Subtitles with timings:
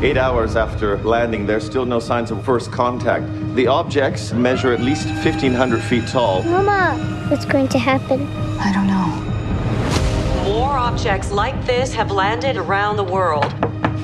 [0.00, 3.26] Eight hours after landing, there's still no signs of first contact.
[3.56, 6.44] The objects measure at least 1,500 feet tall.
[6.44, 8.24] Mama, what's going to happen?
[8.60, 10.52] I don't know.
[10.52, 13.52] More objects like this have landed around the world.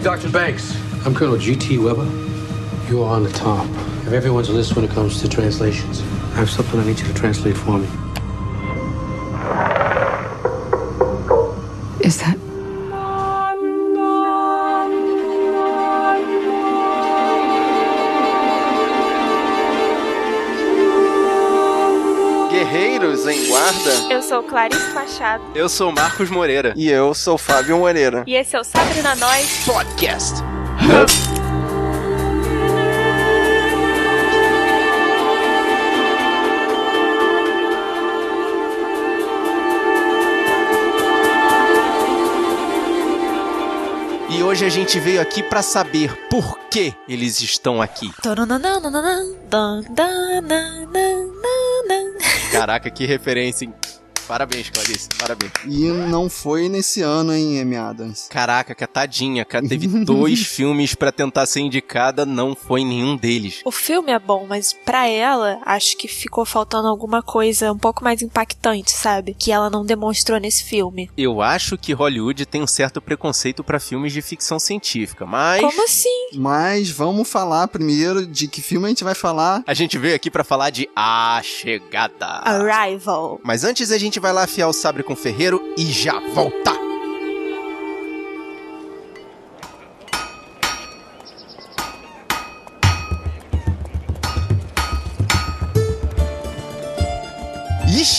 [0.02, 0.30] Dr.
[0.30, 0.76] Banks,
[1.06, 1.78] I'm Colonel G.T.
[1.78, 2.10] Weber.
[2.88, 6.00] You are on the top of everyone's list when it comes to translations.
[6.00, 7.86] I have something I need you to translate for me.
[12.04, 12.43] Is that.
[23.48, 24.12] Guarda.
[24.12, 25.42] Eu sou Clarice Machado.
[25.54, 26.72] Eu sou Marcos Moreira.
[26.76, 28.24] E eu sou Fábio Moreira.
[28.26, 30.34] E esse é o Sabrina Nós Podcast.
[44.54, 48.08] Hoje a gente veio aqui pra saber por que eles estão aqui.
[52.52, 53.74] Caraca, que referência, hein?
[54.26, 55.52] Parabéns, Clarice, parabéns.
[55.66, 58.26] E não foi nesse ano, hein, Amy Adams?
[58.30, 59.66] Caraca, que tadinha, cara.
[59.68, 63.60] Teve dois filmes pra tentar ser indicada, não foi em nenhum deles.
[63.64, 68.04] O filme é bom, mas pra ela, acho que ficou faltando alguma coisa um pouco
[68.04, 69.34] mais impactante, sabe?
[69.34, 71.10] Que ela não demonstrou nesse filme.
[71.16, 75.60] Eu acho que Hollywood tem um certo preconceito pra filmes de ficção científica, mas.
[75.60, 76.28] Como assim?
[76.34, 79.62] Mas vamos falar primeiro de que filme a gente vai falar.
[79.66, 82.26] A gente veio aqui pra falar de A Chegada.
[82.44, 83.40] Arrival.
[83.42, 86.83] Mas antes a gente vai lá afiar o sabre com o ferreiro e já volta.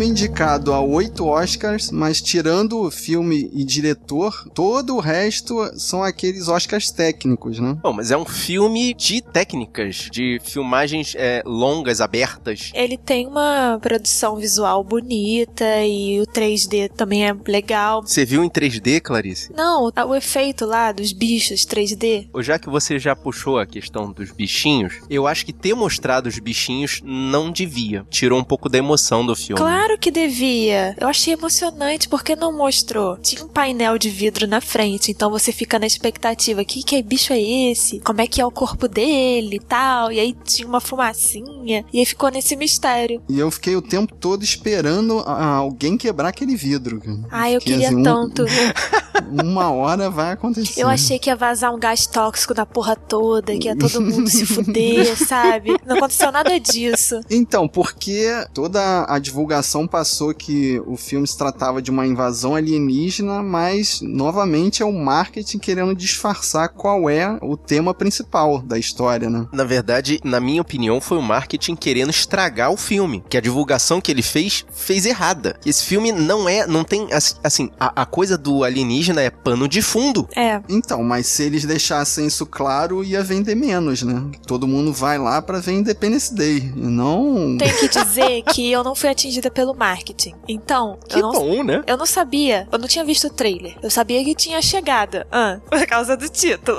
[0.00, 6.02] Filme indicado a oito Oscars, mas tirando o filme e diretor, todo o resto são
[6.02, 7.76] aqueles Oscars técnicos, né?
[7.82, 12.70] Bom, mas é um filme de técnicas, de filmagens é, longas, abertas.
[12.72, 18.00] Ele tem uma produção visual bonita e o 3D também é legal.
[18.00, 19.52] Você viu em 3D, Clarice?
[19.54, 22.30] Não, o efeito lá dos bichos 3D.
[22.32, 26.26] Ou já que você já puxou a questão dos bichinhos, eu acho que ter mostrado
[26.26, 28.06] os bichinhos não devia.
[28.08, 29.60] Tirou um pouco da emoção do filme.
[29.60, 30.94] Claro que devia.
[31.00, 33.16] Eu achei emocionante porque não mostrou.
[33.18, 37.32] Tinha um painel de vidro na frente, então você fica na expectativa: que que bicho
[37.32, 38.00] é esse?
[38.00, 40.10] Como é que é o corpo dele e tal?
[40.12, 43.22] E aí tinha uma fumacinha e aí ficou nesse mistério.
[43.28, 47.00] E eu fiquei o tempo todo esperando alguém quebrar aquele vidro.
[47.30, 48.44] Ai, eu queria assim, um- tanto.
[49.20, 50.80] uma hora vai acontecer.
[50.80, 54.28] Eu achei que ia vazar um gás tóxico da porra toda, que ia todo mundo
[54.28, 55.76] se fuder, sabe?
[55.86, 57.20] Não aconteceu nada disso.
[57.30, 63.42] Então, porque toda a divulgação passou que o filme se tratava de uma invasão alienígena,
[63.42, 69.46] mas novamente é o marketing querendo disfarçar qual é o tema principal da história, né?
[69.52, 73.22] Na verdade, na minha opinião, foi o marketing querendo estragar o filme.
[73.28, 75.58] Que a divulgação que ele fez, fez errada.
[75.64, 77.08] Esse filme não é, não tem,
[77.42, 80.28] assim, a, a coisa do alienígena é pano de fundo.
[80.36, 80.60] É.
[80.68, 84.22] Então, mas se eles deixassem isso claro, ia vender menos, né?
[84.46, 86.72] Todo mundo vai lá para ver Independence Day.
[86.76, 87.56] Não.
[87.58, 90.34] Tenho que dizer que eu não fui atingida pelo marketing.
[90.48, 90.98] Então.
[91.08, 91.82] Que eu não, bom, né?
[91.86, 92.68] Eu não sabia.
[92.70, 93.76] Eu não tinha visto o trailer.
[93.82, 95.26] Eu sabia que tinha chegada.
[95.30, 96.78] Ah, por causa do título.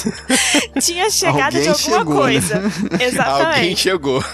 [0.80, 2.58] tinha chegada Alguém de alguma chegou, coisa.
[2.60, 2.70] Né?
[3.00, 3.56] Exatamente.
[3.56, 4.24] Alguém chegou.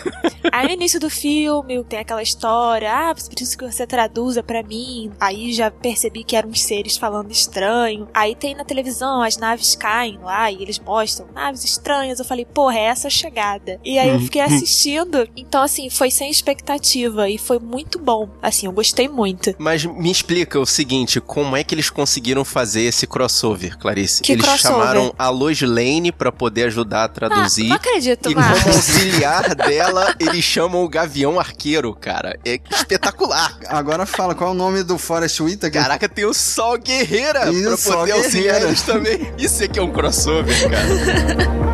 [0.52, 5.11] Aí no início do filme tem aquela história, ah, preciso que você traduza para mim.
[5.20, 8.09] Aí já percebi que eram uns seres falando estranho.
[8.15, 12.19] Aí tem na televisão, as naves caem lá e eles mostram naves estranhas.
[12.19, 13.79] Eu falei, porra, é essa a chegada.
[13.85, 15.29] E aí eu fiquei assistindo.
[15.37, 18.29] Então, assim, foi sem expectativa e foi muito bom.
[18.43, 19.55] Assim, eu gostei muito.
[19.59, 24.23] Mas me explica o seguinte, como é que eles conseguiram fazer esse crossover, Clarice?
[24.23, 24.79] Que eles crossover?
[24.79, 27.67] chamaram a Lois Lane pra poder ajudar a traduzir.
[27.67, 28.63] Ah, não acredito, E Marcos.
[28.63, 32.39] como auxiliar dela, eles chamam o Gavião Arqueiro, cara.
[32.45, 33.59] É espetacular.
[33.69, 35.83] Agora fala, qual é o nome do Forrest Whitaker?
[35.83, 38.69] Caraca, tem o Sol Guerreira Isso, pra poder auxiliar Guerreira.
[38.69, 39.32] eles também.
[39.38, 41.56] Isso aqui é um crossover, cara.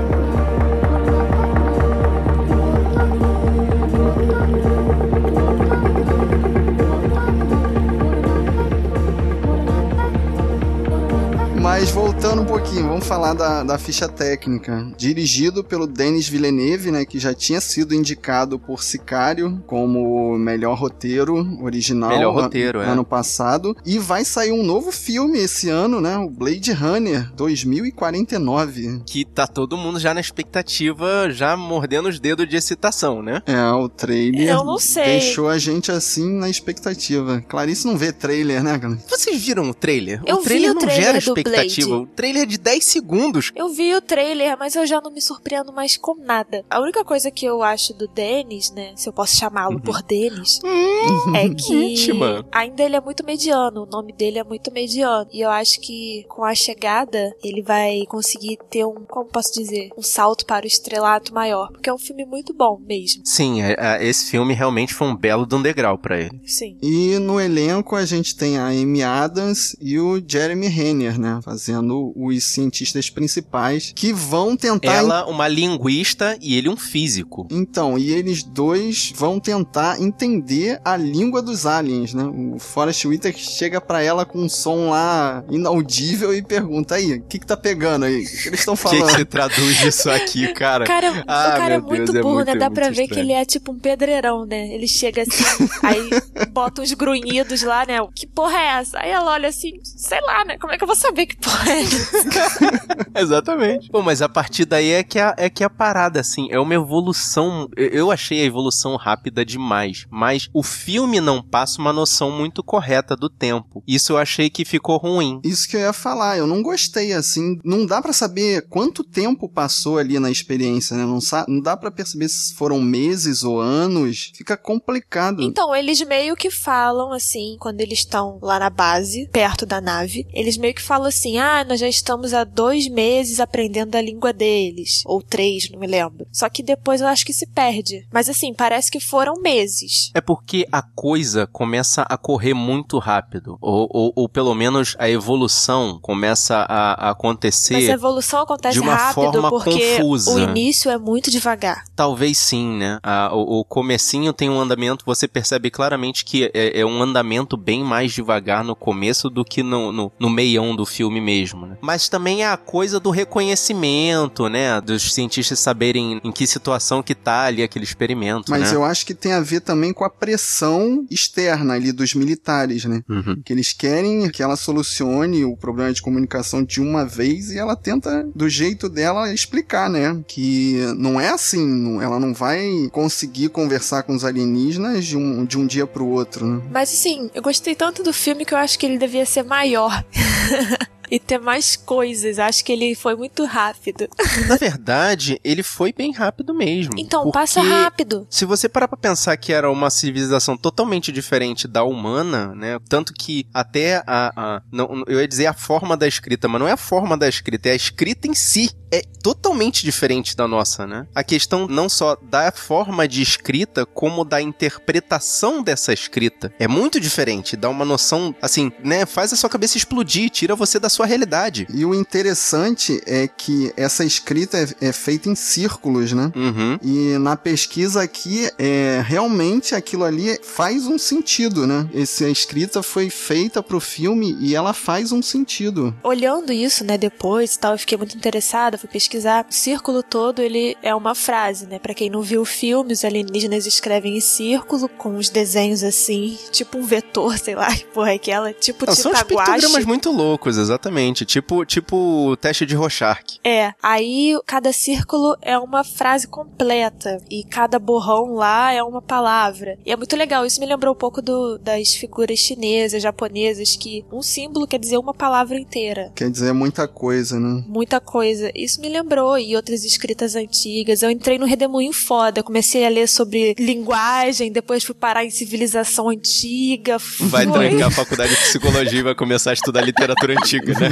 [12.32, 14.90] Um pouquinho, vamos falar da, da ficha técnica.
[14.96, 21.36] Dirigido pelo Denis Villeneuve, né, que já tinha sido indicado por Sicário como melhor roteiro
[21.62, 22.86] original Melhor roteiro, é.
[22.86, 23.76] ano passado.
[23.86, 29.02] E vai sair um novo filme esse ano, né, o Blade Runner 2049.
[29.06, 33.42] Que tá todo mundo já na expectativa, já mordendo os dedos de excitação, né?
[33.46, 35.04] É, o trailer Eu não sei.
[35.20, 37.42] deixou a gente assim na expectativa.
[37.48, 38.98] Clarice não vê trailer, né, cara?
[39.08, 40.22] Vocês viram o trailer?
[40.26, 41.88] Eu o vi trailer o não trailer gera expectativa.
[41.88, 42.10] Blade.
[42.22, 43.50] Trailer de 10 segundos.
[43.56, 46.64] Eu vi o trailer, mas eu já não me surpreendo mais com nada.
[46.70, 48.92] A única coisa que eu acho do Dennis, né?
[48.94, 50.60] Se eu posso chamá-lo por Dennis,
[51.34, 52.46] é que íntima.
[52.52, 53.82] ainda ele é muito mediano.
[53.82, 55.26] O nome dele é muito mediano.
[55.32, 59.90] E eu acho que com a chegada ele vai conseguir ter um, como posso dizer,
[59.98, 61.72] um salto para o estrelato maior.
[61.72, 63.22] Porque é um filme muito bom mesmo.
[63.24, 66.40] Sim, é- é- esse filme realmente foi um belo de um degrau pra ele.
[66.46, 66.76] Sim.
[66.80, 71.40] E no elenco a gente tem a Amy Adams e o Jeremy Renner, né?
[71.42, 74.92] Fazendo os cientistas principais que vão tentar.
[74.92, 77.46] Ela, uma linguista e ele um físico.
[77.50, 82.24] Então, e eles dois vão tentar entender a língua dos aliens, né?
[82.24, 87.22] O Forrest Whitaker chega pra ela com um som lá inaudível e pergunta aí, o
[87.22, 88.22] que que tá pegando aí?
[88.22, 89.10] O que eles estão O que, que falando?
[89.16, 90.84] você traduz isso aqui, cara?
[90.84, 92.56] O cara, Ah, o cara é meu Deus, muito é burro, muito- né?
[92.56, 94.68] Dá é pra muito ver que ele é tipo um pedreirão, né?
[94.74, 95.44] Ele chega assim,
[95.82, 96.10] aí
[96.50, 97.98] bota uns grunhidos lá, né?
[98.14, 98.98] Que porra é essa?
[99.00, 100.58] Aí ela olha assim, sei lá, né?
[100.58, 102.01] Como é que eu vou saber que porra é essa?
[103.14, 103.88] Exatamente.
[103.90, 106.74] Pô, mas a partir daí é que a, é que a parada, assim, é uma
[106.74, 107.68] evolução.
[107.76, 110.06] eu- achei a evolução rápida demais.
[110.10, 113.82] Mas o filme não passa uma noção muito correta do tempo.
[113.86, 115.40] Isso eu achei que ficou ruim.
[115.44, 119.48] Isso que eu ia falar, eu não gostei assim, não dá pra saber quanto tempo
[119.48, 121.04] passou ali na experiência, né?
[121.06, 121.18] Não,
[121.48, 125.42] não dá pra perceber se foram meses ou anos, fica complicado.
[125.42, 130.26] Então, eles meio que falam assim, quando eles estão lá na base, perto da nave,
[130.32, 134.32] eles meio que falam assim: ah, nós já estamos há dois meses aprendendo a língua
[134.32, 135.02] deles.
[135.06, 136.26] Ou três, não me lembro.
[136.32, 138.06] Só que depois eu acho que se perde.
[138.12, 140.10] Mas assim, parece que foram meses.
[140.14, 143.58] É porque a coisa começa a correr muito rápido.
[143.60, 147.74] Ou, ou, ou pelo menos a evolução começa a, a acontecer.
[147.74, 150.34] Mas a evolução acontece de uma rápido forma porque confusa.
[150.34, 151.84] o início é muito devagar.
[151.94, 152.98] Talvez sim, né?
[153.02, 157.56] Ah, o, o comecinho tem um andamento, você percebe claramente que é, é um andamento
[157.56, 161.76] bem mais devagar no começo do que no, no, no meião do filme mesmo, né?
[161.82, 164.80] Mas também é a coisa do reconhecimento, né?
[164.80, 168.76] Dos cientistas saberem em que situação que tá ali aquele experimento, Mas né?
[168.76, 173.02] eu acho que tem a ver também com a pressão externa ali dos militares, né?
[173.08, 173.42] Uhum.
[173.44, 177.74] Que eles querem que ela solucione o problema de comunicação de uma vez e ela
[177.74, 180.22] tenta, do jeito dela, explicar, né?
[180.28, 185.58] Que não é assim, ela não vai conseguir conversar com os alienígenas de um, de
[185.58, 186.62] um dia pro outro, né?
[186.70, 190.04] Mas assim, eu gostei tanto do filme que eu acho que ele devia ser maior.
[191.12, 192.38] e ter mais coisas.
[192.38, 194.08] Acho que ele foi muito rápido.
[194.48, 196.94] Na verdade, ele foi bem rápido mesmo.
[196.96, 198.26] Então, passa rápido.
[198.30, 202.78] Se você parar pra pensar que era uma civilização totalmente diferente da humana, né?
[202.88, 204.32] Tanto que até a.
[204.34, 207.28] a não, eu ia dizer a forma da escrita, mas não é a forma da
[207.28, 208.70] escrita, é a escrita em si.
[208.92, 211.06] É totalmente diferente da nossa, né?
[211.14, 216.52] A questão não só da forma de escrita, como da interpretação dessa escrita.
[216.58, 219.06] É muito diferente, dá uma noção, assim, né?
[219.06, 221.66] Faz a sua cabeça explodir, tira você da sua realidade.
[221.72, 226.30] E o interessante é que essa escrita é, é feita em círculos, né?
[226.36, 226.78] Uhum.
[226.82, 231.88] E na pesquisa aqui, é, realmente aquilo ali faz um sentido, né?
[231.94, 235.94] Essa escrita foi feita pro filme e ela faz um sentido.
[236.02, 239.46] Olhando isso, né, depois e tal, eu fiquei muito interessada, fui pesquisar.
[239.48, 241.78] O círculo todo, ele é uma frase, né?
[241.78, 246.38] Pra quem não viu o filme, os alienígenas escrevem em círculo, com os desenhos assim,
[246.50, 250.10] tipo um vetor, sei lá, que porra é aquela, tipo Não, são uns pictogramas muito
[250.10, 251.24] loucos, exatamente.
[251.24, 253.40] Tipo, tipo teste de Rorschach.
[253.44, 259.78] É, aí cada círculo é uma frase completa e cada borrão lá é uma palavra.
[259.86, 264.04] E é muito legal, isso me lembrou um pouco do, das figuras chinesas, japonesas, que
[264.12, 266.10] um símbolo quer dizer uma palavra inteira.
[266.14, 267.64] Quer dizer muita coisa, né?
[267.66, 268.50] Muita coisa.
[268.72, 271.02] Isso me lembrou e outras escritas antigas.
[271.02, 276.08] Eu entrei no redemoinho foda, comecei a ler sobre linguagem, depois fui parar em civilização
[276.08, 276.96] antiga.
[277.20, 277.68] Vai foi...
[277.68, 280.88] trancar a faculdade de psicologia e vai começar a estudar literatura antiga, né?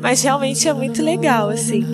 [0.00, 1.84] Mas realmente é muito legal, assim.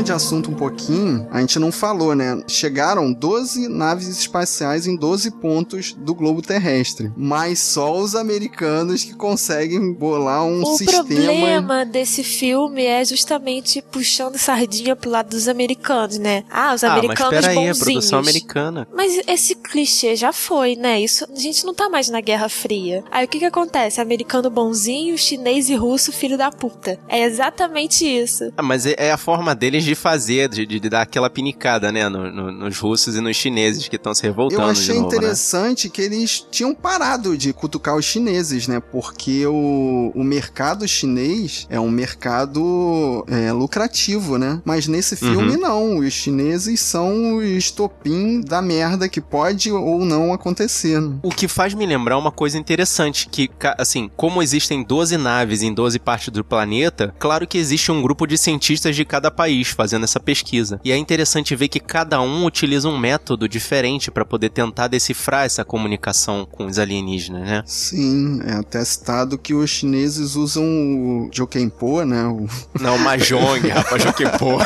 [0.00, 2.42] Mudando de assunto um pouquinho, a gente não falou, né?
[2.48, 7.12] Chegaram 12 naves espaciais em 12 pontos do globo terrestre.
[7.16, 11.02] Mas só os americanos que conseguem bolar um o sistema.
[11.02, 16.44] O problema desse filme é justamente puxando sardinha pro lado dos americanos, né?
[16.50, 17.80] Ah, os americanos ah, mas peraí, bonzinhos.
[17.80, 18.88] é produção americana.
[18.94, 21.00] Mas esse clichê já foi, né?
[21.00, 23.04] Isso, a gente não tá mais na Guerra Fria.
[23.10, 24.00] Aí o que que acontece?
[24.00, 26.98] Americano bonzinho, chinês e russo filho da puta.
[27.08, 28.52] É exatamente isso.
[28.56, 32.08] Ah, mas é a forma deles de fazer, de, de dar aquela pinicada, né?
[32.08, 34.62] No, no, nos russos e nos chineses que estão se revoltando.
[34.62, 35.92] Eu achei novo, interessante né?
[35.94, 38.80] que eles tinham parado de cutucar os chineses, né?
[38.80, 44.60] Porque o, o mercado chinês é um mercado é, lucrativo, né?
[44.64, 45.60] Mas nesse filme Uhum.
[45.60, 45.98] não.
[45.98, 51.00] Os chineses são o estopim da merda que pode ou não acontecer.
[51.00, 51.16] né?
[51.22, 55.72] O que faz me lembrar uma coisa interessante, que, assim, como existem 12 naves em
[55.72, 60.04] 12 partes do planeta, claro que existe um grupo de cientistas de cada país fazendo
[60.04, 60.78] essa pesquisa.
[60.84, 65.46] E é interessante ver que cada um utiliza um método diferente para poder tentar decifrar
[65.46, 67.62] essa comunicação com os alienígenas, né?
[67.64, 72.26] Sim, é até citado que os chineses usam o Jokenpo, né?
[72.26, 72.46] O...
[72.78, 74.58] Não, Mahjong, rapaz, Jokenpo.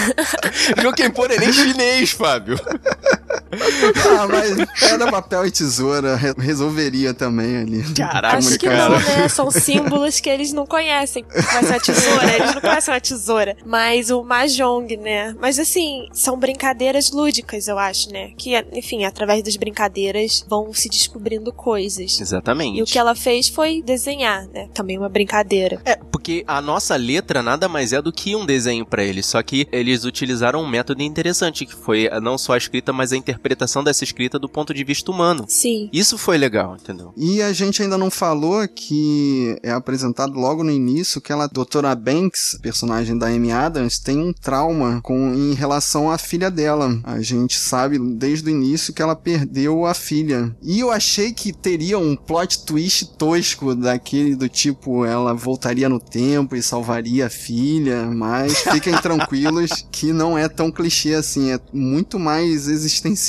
[0.80, 2.58] Jokenpo não é nem chinês, Fábio.
[3.52, 7.94] ah, mas pedra, papel e tesoura re- resolveria também ali.
[7.94, 9.28] Caraca, Acho que não, né?
[9.30, 11.24] São símbolos que eles não conhecem.
[11.30, 13.56] Ser a tesoura, eles não conhecem a tesoura.
[13.64, 15.34] Mas o Mahjong, né?
[15.40, 18.30] Mas assim, são brincadeiras lúdicas, eu acho, né?
[18.36, 22.20] Que, enfim, através das brincadeiras vão se descobrindo coisas.
[22.20, 22.78] Exatamente.
[22.78, 24.68] E o que ela fez foi desenhar, né?
[24.74, 25.80] Também uma brincadeira.
[25.84, 29.42] É, porque a nossa letra nada mais é do que um desenho pra eles, só
[29.42, 33.35] que eles utilizaram um método interessante, que foi não só a escrita, mas a interpretação
[33.84, 35.44] dessa escrita do ponto de vista humano.
[35.48, 35.88] Sim.
[35.92, 37.12] Isso foi legal, entendeu?
[37.16, 41.48] E a gente ainda não falou que é apresentado logo no início que ela, a
[41.48, 46.98] doutora Banks, personagem da Amy Adams, tem um trauma com em relação à filha dela.
[47.04, 50.54] A gente sabe desde o início que ela perdeu a filha.
[50.62, 56.00] E eu achei que teria um plot twist tosco daquele do tipo ela voltaria no
[56.00, 61.60] tempo e salvaria a filha, mas fiquem tranquilos que não é tão clichê assim, é
[61.72, 63.25] muito mais existencial.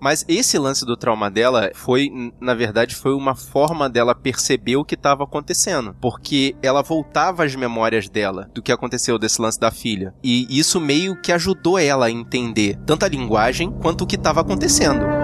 [0.00, 2.10] Mas esse lance do trauma dela foi,
[2.40, 5.94] na verdade, foi uma forma dela perceber o que estava acontecendo.
[6.00, 10.14] Porque ela voltava às memórias dela do que aconteceu desse lance da filha.
[10.22, 14.40] E isso meio que ajudou ela a entender tanto a linguagem quanto o que estava
[14.40, 15.15] acontecendo.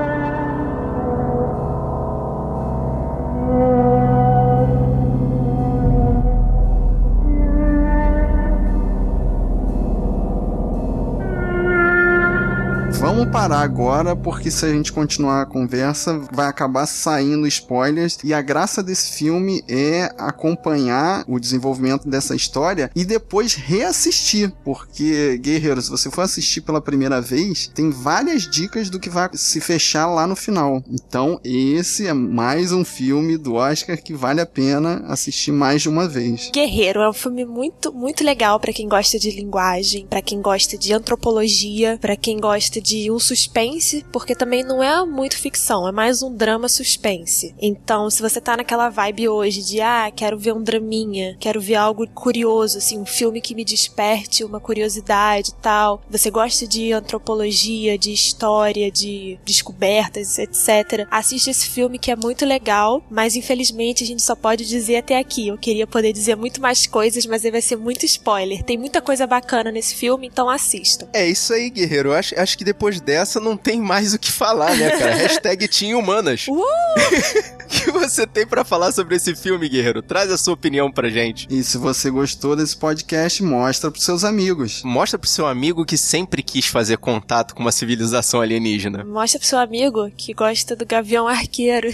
[12.99, 18.19] Vamos parar agora, porque se a gente continuar a conversa, vai acabar saindo spoilers.
[18.23, 24.53] E a graça desse filme é acompanhar o desenvolvimento dessa história e depois reassistir.
[24.65, 29.31] Porque, guerreiros, se você for assistir pela primeira vez, tem várias dicas do que vai
[29.33, 30.83] se fechar lá no final.
[30.89, 35.89] Então, esse é mais um filme do Oscar que vale a pena assistir mais de
[35.89, 36.51] uma vez.
[36.53, 40.77] Guerreiro é um filme muito, muito legal para quem gosta de linguagem, para quem gosta
[40.77, 45.93] de antropologia, para quem gosta de um suspense, porque também não é muito ficção, é
[45.93, 47.55] mais um drama suspense.
[47.61, 51.77] Então, se você tá naquela vibe hoje de ah, quero ver um draminha, quero ver
[51.77, 56.03] algo curioso, assim, um filme que me desperte uma curiosidade e tal.
[56.11, 61.07] Você gosta de antropologia, de história, de descobertas, etc.
[61.11, 65.19] Assiste esse filme que é muito legal, mas infelizmente a gente só pode dizer até
[65.19, 65.49] aqui.
[65.49, 68.63] Eu queria poder dizer muito mais coisas, mas aí vai ser muito spoiler.
[68.63, 71.09] Tem muita coisa bacana nesse filme, então assistam.
[71.13, 72.13] É isso aí, guerreiro.
[72.13, 75.13] Acho, acho que depois dessa não tem mais o que falar, né, cara?
[75.29, 76.47] Hashtag Team Humanas.
[76.49, 76.63] Uh!
[77.73, 80.03] O que você tem para falar sobre esse filme, guerreiro?
[80.03, 81.49] Traz a sua opinião pra gente.
[81.51, 84.83] E se você gostou desse podcast, mostra pros seus amigos.
[84.85, 89.03] Mostra pro seu amigo que sempre quis fazer contato com uma civilização alienígena.
[89.05, 91.89] Mostra pro seu amigo que gosta do Gavião Arqueiro.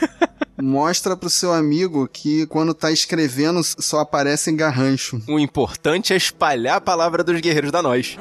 [0.62, 5.20] Mostra pro seu amigo que quando tá escrevendo só aparece em garrancho.
[5.26, 8.18] O importante é espalhar a palavra dos guerreiros da nós.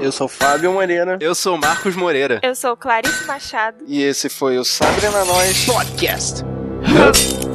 [0.00, 1.18] Eu sou Fábio Moreira.
[1.20, 2.40] Eu sou Marcos Moreira.
[2.42, 3.84] Eu sou Clarice Machado.
[3.86, 6.42] E esse foi o Sabre na Nós Podcast.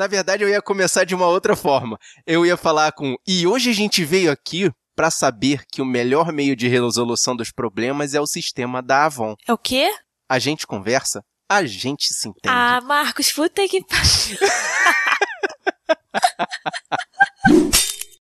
[0.00, 1.98] Na verdade, eu ia começar de uma outra forma.
[2.26, 3.16] Eu ia falar com.
[3.26, 7.52] E hoje a gente veio aqui para saber que o melhor meio de resolução dos
[7.52, 9.36] problemas é o sistema da Avon.
[9.46, 9.92] É o quê?
[10.26, 12.48] A gente conversa, a gente se entende.
[12.48, 14.38] Ah, Marcos, puta que pariu.